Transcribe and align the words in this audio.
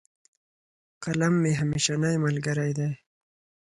قلم 1.03 1.33
مي 1.41 1.51
همېشنی 1.61 2.13
ملګری 2.25 2.71
دی. 2.77 2.89